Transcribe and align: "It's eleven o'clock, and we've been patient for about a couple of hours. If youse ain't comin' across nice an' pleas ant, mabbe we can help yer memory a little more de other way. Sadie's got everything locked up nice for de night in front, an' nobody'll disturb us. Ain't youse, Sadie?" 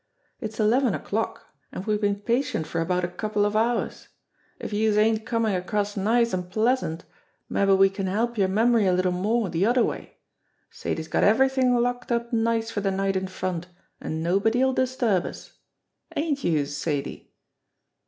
"It's 0.39 0.59
eleven 0.59 0.95
o'clock, 0.95 1.45
and 1.71 1.85
we've 1.85 2.01
been 2.01 2.21
patient 2.21 2.65
for 2.65 2.81
about 2.81 3.03
a 3.05 3.07
couple 3.07 3.45
of 3.45 3.55
hours. 3.55 4.07
If 4.59 4.73
youse 4.73 4.97
ain't 4.97 5.27
comin' 5.27 5.53
across 5.53 5.95
nice 5.95 6.33
an' 6.33 6.49
pleas 6.49 6.81
ant, 6.81 7.05
mabbe 7.47 7.77
we 7.77 7.87
can 7.87 8.07
help 8.07 8.35
yer 8.35 8.47
memory 8.47 8.87
a 8.87 8.93
little 8.93 9.11
more 9.11 9.47
de 9.47 9.63
other 9.63 9.83
way. 9.83 10.17
Sadie's 10.71 11.07
got 11.07 11.23
everything 11.23 11.75
locked 11.75 12.11
up 12.11 12.33
nice 12.33 12.71
for 12.71 12.81
de 12.81 12.89
night 12.89 13.15
in 13.15 13.27
front, 13.27 13.67
an' 13.99 14.23
nobody'll 14.23 14.73
disturb 14.73 15.23
us. 15.23 15.59
Ain't 16.15 16.43
youse, 16.43 16.75
Sadie?" 16.75 17.31